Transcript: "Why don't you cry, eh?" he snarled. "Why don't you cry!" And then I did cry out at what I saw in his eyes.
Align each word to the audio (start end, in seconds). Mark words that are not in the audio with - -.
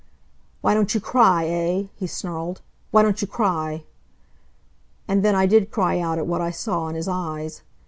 "Why 0.61 0.73
don't 0.73 0.95
you 0.95 0.99
cry, 0.99 1.45
eh?" 1.45 1.83
he 1.95 2.07
snarled. 2.07 2.61
"Why 2.89 3.03
don't 3.03 3.21
you 3.21 3.27
cry!" 3.27 3.83
And 5.07 5.23
then 5.23 5.35
I 5.35 5.45
did 5.45 5.69
cry 5.69 5.99
out 5.99 6.17
at 6.17 6.25
what 6.25 6.41
I 6.41 6.49
saw 6.49 6.87
in 6.87 6.95
his 6.95 7.07
eyes. 7.07 7.61